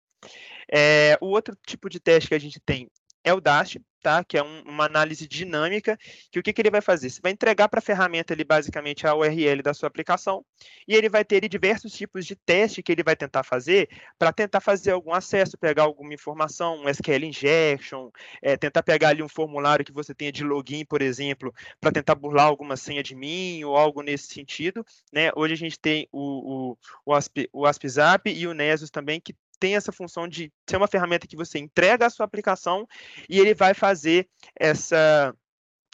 [0.72, 2.90] É, o outro tipo de teste que a gente tem
[3.28, 4.24] é o Dash, tá?
[4.24, 5.98] que é um, uma análise dinâmica,
[6.32, 7.10] que o que, que ele vai fazer?
[7.10, 10.46] Você vai entregar para a ferramenta ali, basicamente, a URL da sua aplicação,
[10.88, 14.32] e ele vai ter ali, diversos tipos de teste que ele vai tentar fazer para
[14.32, 18.10] tentar fazer algum acesso, pegar alguma informação, um SQL injection,
[18.42, 22.16] é, tentar pegar ali um formulário que você tenha de login, por exemplo, para tentar
[22.16, 24.86] burlar alguma senha de mim ou algo nesse sentido.
[25.12, 25.32] Né?
[25.36, 29.36] Hoje a gente tem o, o, o, Asp, o AspZap e o Nessus também, que
[29.60, 32.88] tem essa função de ser uma ferramenta que você entrega a sua aplicação
[33.30, 34.28] e ele vai fazer
[34.60, 35.34] essa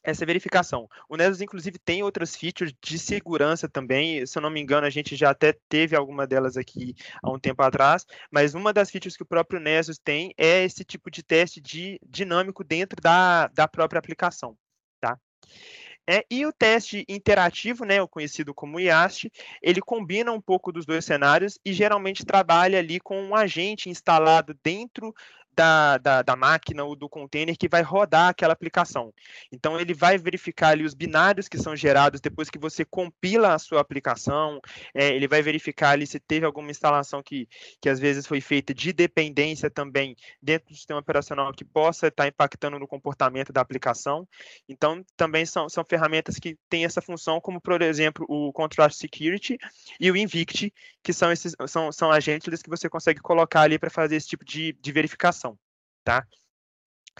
[0.03, 0.87] essa verificação.
[1.07, 4.25] O Nessus, inclusive, tem outras features de segurança também.
[4.25, 7.39] Se eu não me engano, a gente já até teve alguma delas aqui há um
[7.39, 11.23] tempo atrás, mas uma das features que o próprio Nessus tem é esse tipo de
[11.23, 14.57] teste de dinâmico dentro da, da própria aplicação.
[14.99, 15.17] Tá?
[16.07, 20.85] É, e o teste interativo, né, o conhecido como IAST, ele combina um pouco dos
[20.85, 25.13] dois cenários e geralmente trabalha ali com um agente instalado dentro
[25.55, 29.13] da, da, da, máquina ou do container que vai rodar aquela aplicação.
[29.51, 33.59] Então, ele vai verificar ali os binários que são gerados depois que você compila a
[33.59, 34.59] sua aplicação,
[34.93, 37.47] é, ele vai verificar ali se teve alguma instalação que,
[37.81, 42.27] que às vezes foi feita de dependência também dentro do sistema operacional que possa estar
[42.27, 44.27] impactando no comportamento da aplicação.
[44.67, 49.57] Então, também são, são ferramentas que têm essa função, como, por exemplo, o Contrast Security
[49.99, 53.89] e o Invict, que são, esses, são, são agentes que você consegue colocar ali para
[53.89, 55.42] fazer esse tipo de, de verificação
[56.03, 56.25] tá?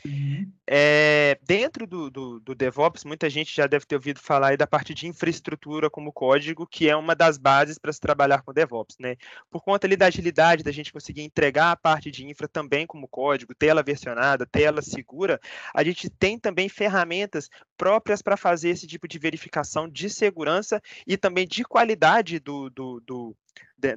[0.05, 0.51] Uhum.
[0.67, 4.65] É, dentro do, do, do, DevOps, muita gente já deve ter ouvido falar aí da
[4.65, 8.97] parte de infraestrutura como código, que é uma das bases para se trabalhar com DevOps,
[8.99, 9.15] né?
[9.51, 13.07] Por conta ali da agilidade, da gente conseguir entregar a parte de infra também como
[13.07, 15.39] código, tela versionada, tela segura,
[15.73, 21.15] a gente tem também ferramentas próprias para fazer esse tipo de verificação de segurança e
[21.15, 23.35] também de qualidade do, do, do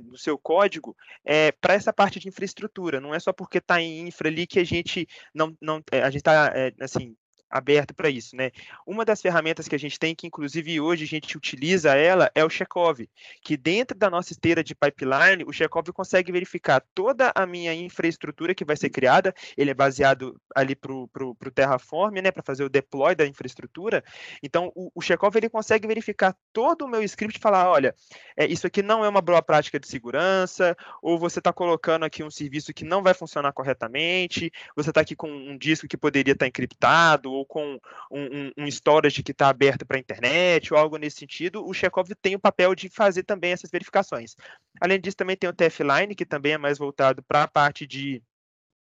[0.03, 3.01] do seu código é, para essa parte de infraestrutura.
[3.01, 6.11] Não é só porque está em infra ali que a gente não, não é, a
[6.11, 7.17] gente está é, assim
[7.51, 8.51] aberto para isso, né?
[8.87, 12.45] Uma das ferramentas que a gente tem, que inclusive hoje a gente utiliza ela, é
[12.45, 13.09] o Chekhov,
[13.43, 18.55] que dentro da nossa esteira de pipeline, o Chekhov consegue verificar toda a minha infraestrutura
[18.55, 22.69] que vai ser criada, ele é baseado ali para o Terraform, né, para fazer o
[22.69, 24.03] deploy da infraestrutura,
[24.43, 27.95] então o, o Chekhov ele consegue verificar todo o meu script e falar, olha,
[28.37, 32.23] é, isso aqui não é uma boa prática de segurança, ou você está colocando aqui
[32.23, 36.33] um serviço que não vai funcionar corretamente, você está aqui com um disco que poderia
[36.33, 37.79] estar tá encriptado, ou com
[38.11, 41.73] um, um, um storage que está aberto para a internet, ou algo nesse sentido, o
[41.73, 44.35] Chekhov tem o papel de fazer também essas verificações.
[44.81, 48.23] Além disso, também tem o TF-Line, que também é mais voltado para a parte de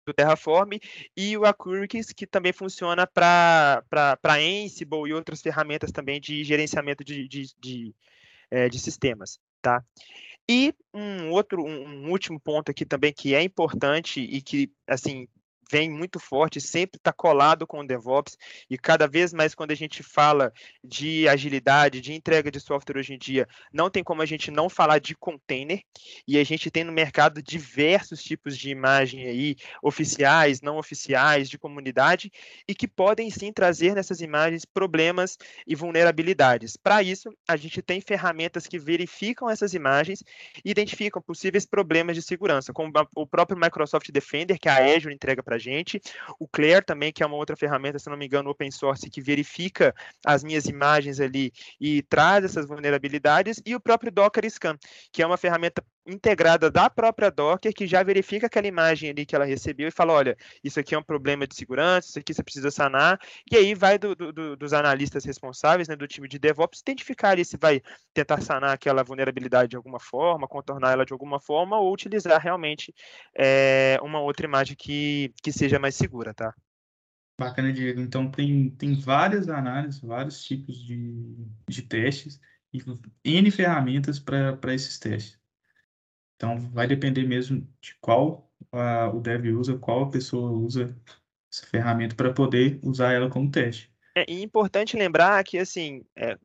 [0.06, 0.80] do Terraform,
[1.16, 3.84] e o Accurix, que também funciona para
[4.26, 7.96] Ansible e outras ferramentas também de gerenciamento de, de, de,
[8.50, 9.40] é, de sistemas.
[9.62, 9.84] Tá?
[10.50, 15.28] E um outro, um último ponto aqui também que é importante e que, assim,
[15.70, 18.38] vem muito forte, sempre está colado com o DevOps,
[18.70, 20.52] e cada vez mais quando a gente fala
[20.84, 24.70] de agilidade, de entrega de software hoje em dia, não tem como a gente não
[24.70, 25.82] falar de container,
[26.28, 31.58] e a gente tem no mercado diversos tipos de imagem aí, oficiais, não oficiais, de
[31.58, 32.32] comunidade,
[32.68, 36.76] e que podem sim trazer nessas imagens problemas e vulnerabilidades.
[36.76, 40.24] Para isso, a gente tem ferramentas que verificam essas imagens
[40.66, 45.44] e identificam possíveis problemas de segurança, como o próprio Microsoft Defender, que a Azure entrega
[45.44, 46.02] para gente.
[46.40, 49.22] O Claire também, que é uma outra ferramenta, se não me engano, open source, que
[49.22, 49.94] verifica
[50.26, 53.62] as minhas imagens ali e traz essas vulnerabilidades.
[53.66, 54.78] E o próprio Docker Scan,
[55.12, 59.36] que é uma ferramenta integrada da própria Docker, que já verifica aquela imagem ali que
[59.36, 62.44] ela recebeu e fala, olha, isso aqui é um problema de segurança, isso aqui você
[62.44, 63.20] precisa sanar,
[63.52, 67.46] e aí vai do, do, dos analistas responsáveis, né, do time de DevOps, identificar ali
[67.46, 67.82] se vai
[68.14, 72.94] tentar sanar aquela vulnerabilidade de alguma forma, contornar ela de alguma forma, ou utilizar realmente
[73.38, 76.54] é, uma outra imagem que, que seja mais segura, tá?
[77.40, 78.02] Bacana, Diego.
[78.02, 81.38] Então, tem, tem várias análises, vários tipos de,
[81.70, 82.38] de testes
[82.74, 82.84] e
[83.24, 85.39] N ferramentas para esses testes.
[86.40, 90.96] Então, vai depender mesmo de qual uh, o dev usa, qual a pessoa usa
[91.52, 93.92] essa ferramenta para poder usar ela como teste.
[94.16, 96.38] É importante lembrar que, assim, é,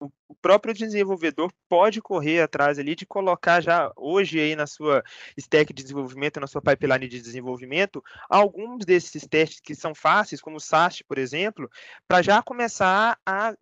[0.00, 5.04] o próprio desenvolvedor pode correr atrás ali de colocar já hoje aí na sua
[5.36, 10.56] stack de desenvolvimento, na sua pipeline de desenvolvimento, alguns desses testes que são fáceis, como
[10.56, 11.70] o SAST, por exemplo,
[12.08, 13.54] para já começar a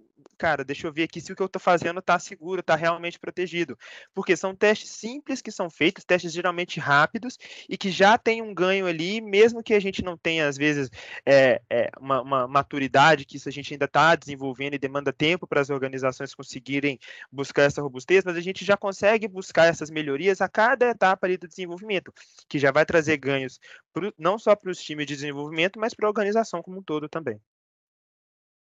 [0.42, 3.16] cara, deixa eu ver aqui se o que eu estou fazendo está seguro, está realmente
[3.16, 3.78] protegido.
[4.12, 8.52] Porque são testes simples que são feitos, testes geralmente rápidos e que já tem um
[8.52, 10.90] ganho ali, mesmo que a gente não tenha, às vezes,
[11.24, 15.46] é, é, uma, uma, maturidade, que isso a gente ainda está desenvolvendo e demanda tempo
[15.46, 16.98] para as organizações conseguirem
[17.31, 21.37] buscar essa robustez, mas a gente já consegue buscar essas melhorias a cada etapa ali
[21.37, 22.12] do desenvolvimento,
[22.48, 23.61] que já vai trazer ganhos
[23.92, 27.09] pro, não só para os times de desenvolvimento, mas para a organização como um todo
[27.09, 27.40] também.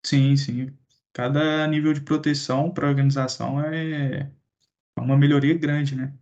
[0.05, 0.84] Sim, sim
[1.15, 4.31] cada nível de proteção para a organização é
[4.99, 6.13] uma melhoria grande, né?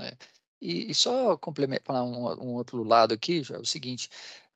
[0.00, 0.16] É.
[0.60, 4.10] E, e, só complementar um, um, outro lado aqui, já é o seguinte,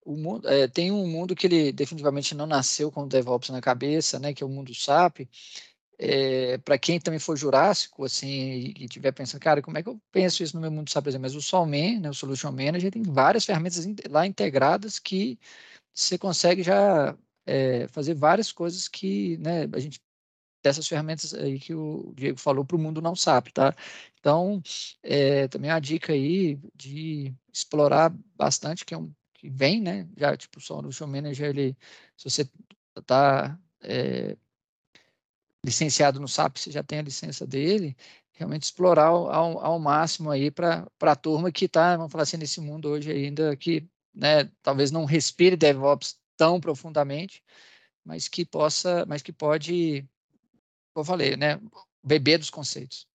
[0.05, 3.61] o mundo, é, tem um mundo que ele definitivamente não nasceu com o DevOps na
[3.61, 5.29] cabeça, né, que é o mundo SAP,
[5.99, 8.29] é, para quem também for jurássico, assim,
[8.77, 11.07] e estiver pensando, cara, como é que eu penso isso no meu mundo SAP?
[11.21, 15.39] Mas o Solman, né, o Solution Manager, tem várias ferramentas lá integradas que
[15.95, 17.17] você consegue já
[17.49, 20.01] é, fazer várias coisas que, né, a gente
[20.63, 23.75] dessas ferramentas aí que o Diego falou para o mundo não SAP, tá?
[24.21, 24.61] Então,
[25.03, 30.09] é, também a dica aí de explorar bastante, que é um que vem, né?
[30.17, 31.77] Já, tipo, o Solution Manager, ele,
[32.17, 32.51] se você
[32.97, 34.37] está é,
[35.65, 37.97] licenciado no SAP, você já tem a licença dele,
[38.33, 42.37] realmente explorar ao, ao, ao máximo aí para a turma que está, vamos falar assim,
[42.37, 47.43] nesse mundo hoje ainda que, né, talvez não respire DevOps tão profundamente,
[48.05, 50.09] mas que possa, mas que pode,
[50.95, 51.61] como eu falei, né,
[52.03, 53.07] beber dos conceitos.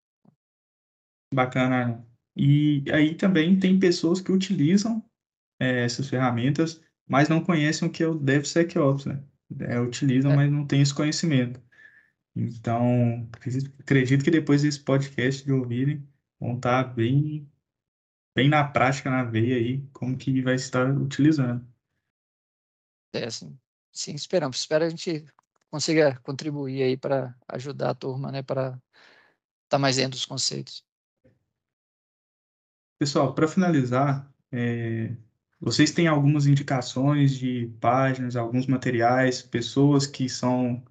[1.34, 2.06] Bacana.
[2.36, 5.04] E aí também tem pessoas que utilizam
[5.60, 9.24] é, essas ferramentas, mas não conhecem o que é o DevSecOps, né?
[9.62, 10.36] É, utilizam, é.
[10.36, 11.62] mas não têm esse conhecimento.
[12.36, 13.28] Então,
[13.80, 16.08] acredito que depois desse podcast de ouvirem,
[16.40, 17.48] vão estar bem,
[18.36, 21.66] bem na prática, na veia aí, como que vai estar utilizando.
[23.14, 24.58] É, sim, esperamos.
[24.58, 25.26] Espero a gente
[25.70, 28.82] consiga contribuir aí para ajudar a turma, né, para estar
[29.70, 30.84] tá mais dentro dos conceitos.
[33.00, 35.16] Pessoal, para finalizar, é,
[35.60, 40.84] vocês têm algumas indicações de páginas, alguns materiais, pessoas que são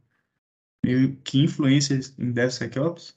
[0.84, 3.16] meio que influências em DevSecOps?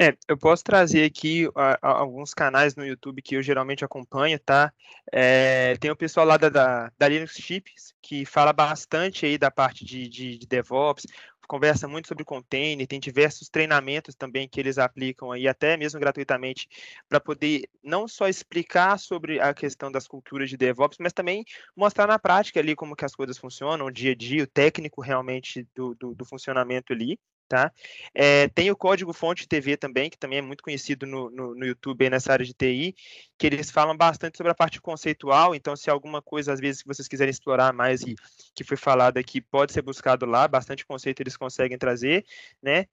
[0.00, 4.38] É, eu posso trazer aqui a, a, alguns canais no YouTube que eu geralmente acompanho,
[4.38, 4.72] tá?
[5.12, 9.50] É, tem o pessoal lá da, da, da, Linux Chips, que fala bastante aí da
[9.50, 11.04] parte de, de, de DevOps,
[11.48, 16.68] conversa muito sobre container, tem diversos treinamentos também que eles aplicam aí, até mesmo gratuitamente,
[17.08, 22.06] para poder não só explicar sobre a questão das culturas de DevOps, mas também mostrar
[22.06, 25.66] na prática ali como que as coisas funcionam, o dia a dia, o técnico realmente
[25.74, 27.18] do, do, do funcionamento ali.
[27.48, 27.72] Tá?
[28.14, 31.64] É, tem o Código Fonte TV também, que também é muito conhecido no, no, no,
[31.64, 32.94] YouTube nessa área de TI,
[33.38, 36.88] que eles falam bastante sobre a parte conceitual, então se alguma coisa, às vezes, que
[36.88, 38.14] vocês quiserem explorar mais e
[38.54, 42.22] que foi falado aqui, pode ser buscado lá, bastante conceito eles conseguem trazer,
[42.62, 42.86] né?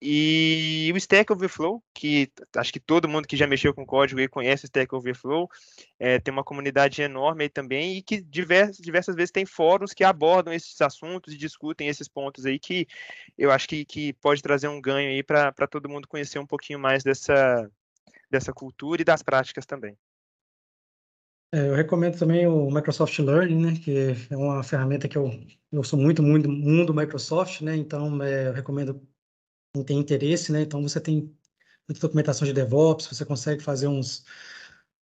[0.00, 4.28] E o Stack Overflow, que acho que todo mundo que já mexeu com código aí
[4.28, 5.48] conhece o Stack Overflow,
[5.98, 10.04] é, tem uma comunidade enorme aí também e que diversas, diversas vezes tem fóruns que
[10.04, 12.86] abordam esses assuntos e discutem esses pontos aí que
[13.36, 16.78] eu acho que, que pode trazer um ganho aí para todo mundo conhecer um pouquinho
[16.78, 17.68] mais dessa,
[18.30, 19.98] dessa cultura e das práticas também.
[21.52, 25.30] É, eu recomendo também o Microsoft Learning, né, que é uma ferramenta que eu,
[25.72, 29.00] eu sou muito, muito mundo Microsoft, né, então é, eu recomendo
[29.84, 30.62] tem interesse, né?
[30.62, 31.34] Então você tem
[31.88, 34.24] muita documentação de DevOps, você consegue fazer uns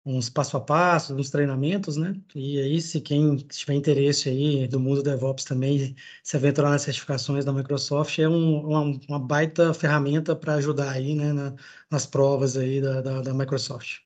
[0.04, 2.14] uns passo a passo, uns treinamentos, né?
[2.34, 7.44] E aí, se quem tiver interesse aí do mundo DevOps também, se aventurar nas certificações
[7.44, 11.54] da Microsoft, é um, uma, uma, baita ferramenta para ajudar aí, né, na,
[11.90, 14.00] nas provas aí da, da, da Microsoft.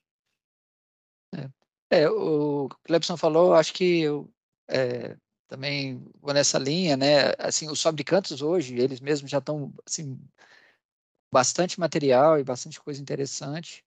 [1.34, 1.48] É,
[1.90, 4.28] é, o Clebson falou, acho que eu
[4.68, 5.16] é,
[5.48, 7.32] também vou nessa linha, né?
[7.38, 10.18] Assim, os fabricantes hoje, eles mesmos já estão assim
[11.32, 13.84] bastante material e bastante coisa interessante.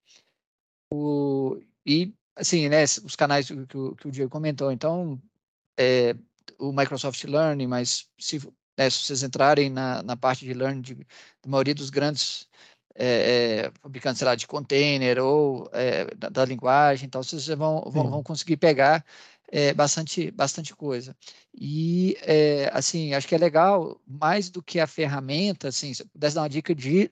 [0.91, 5.21] O, e assim, né, os canais que, que, que o Diego comentou, então
[5.77, 6.15] é,
[6.59, 8.39] o Microsoft Learning, mas se,
[8.77, 12.47] né, se vocês entrarem na, na parte de learning de, da maioria dos grandes
[12.95, 17.81] é, é, fabricantes, sei lá, de container ou é, da, da, linguagem, então vocês vão,
[17.89, 19.05] vão, vão conseguir pegar
[19.49, 21.15] é, bastante, bastante coisa.
[21.53, 26.07] E, é, assim, acho que é legal, mais do que a ferramenta, assim, se eu
[26.07, 27.11] pudesse dar uma dica de,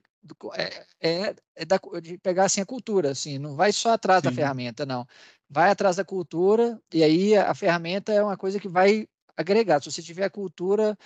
[0.54, 4.30] é, é, é da, de pegar, assim, a cultura, assim, não vai só atrás Sim.
[4.30, 5.08] da ferramenta, não.
[5.50, 9.82] Vai atrás da cultura, e aí a, a ferramenta é uma coisa que vai agregar.
[9.82, 10.98] Se você tiver a cultura,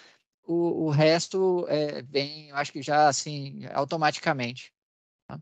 [0.46, 4.74] o, o resto é, vem, acho que já, assim, automaticamente.
[5.28, 5.39] Tá?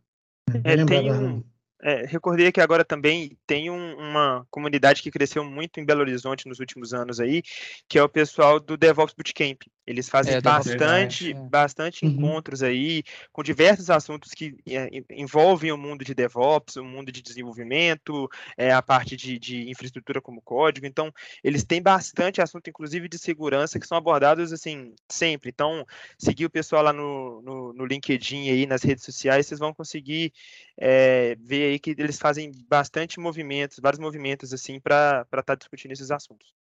[0.64, 1.44] É, tem um
[1.82, 6.48] é, recordei que agora também tem um, uma comunidade que cresceu muito em Belo Horizonte
[6.48, 7.44] nos últimos anos aí,
[7.88, 9.62] que é o pessoal do DevOps Bootcamp.
[9.86, 11.34] Eles fazem é, bastante, é.
[11.34, 12.12] bastante uhum.
[12.12, 17.22] encontros aí com diversos assuntos que é, envolvem o mundo de DevOps, o mundo de
[17.22, 20.86] desenvolvimento, é, a parte de, de, infraestrutura como código.
[20.86, 25.50] Então, eles têm bastante assunto, inclusive de segurança, que são abordados assim sempre.
[25.50, 25.86] Então,
[26.18, 30.34] seguir o pessoal lá no, no, no LinkedIn aí, nas redes sociais, vocês vão conseguir
[30.78, 35.92] é, ver aí que eles fazem bastante movimentos, vários movimentos assim para estar tá discutindo
[35.92, 36.54] esses assuntos.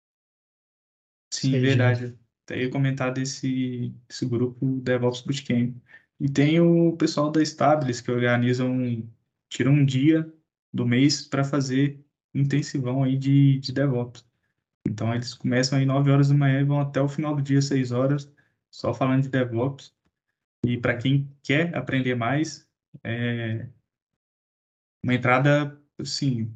[1.32, 2.18] Sim, verdade.
[2.44, 5.76] Até ia comentar desse, desse grupo DevOps Bootcamp.
[6.20, 9.08] E tem o pessoal da Stabilis que organizam,
[9.50, 10.32] tiram um dia
[10.74, 12.04] do mês para fazer
[12.34, 14.26] intensivão aí de, de DevOps.
[14.88, 17.62] Então eles começam aí 9 horas da manhã e vão até o final do dia,
[17.62, 18.32] 6 horas,
[18.72, 19.94] só falando de DevOps.
[20.66, 22.68] E para quem quer aprender mais,
[23.04, 23.68] é
[25.04, 26.56] uma entrada, assim,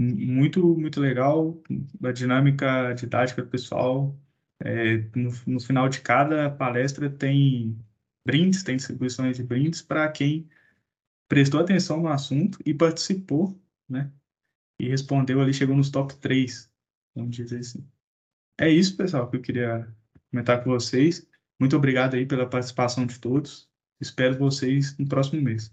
[0.00, 1.62] muito, muito legal,
[2.02, 4.18] a dinâmica didática do pessoal.
[4.62, 7.78] É, no, no final de cada palestra tem
[8.26, 10.48] brindes, tem distribuições de brindes para quem
[11.28, 13.58] prestou atenção no assunto e participou,
[13.88, 14.10] né?
[14.78, 16.70] E respondeu ali, chegou nos top 3,
[17.14, 17.86] vamos dizer assim.
[18.58, 19.88] É isso, pessoal, que eu queria
[20.30, 21.26] comentar com vocês.
[21.58, 23.68] Muito obrigado aí pela participação de todos.
[24.00, 25.72] Espero vocês no próximo mês.